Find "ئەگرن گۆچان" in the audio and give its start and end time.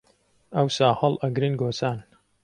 1.27-1.99